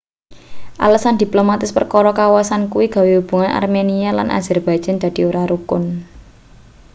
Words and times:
alesan 0.85 1.15
diplomatis 1.21 1.69
perkara 1.77 2.09
kawasan 2.19 2.61
kuwi 2.73 2.85
gawe 2.95 3.09
hubungan 3.19 3.51
armenia 3.61 4.09
lan 4.17 4.27
azerbaijan 4.39 4.97
dadi 5.03 5.21
ora 5.29 5.43
rukun 5.51 5.83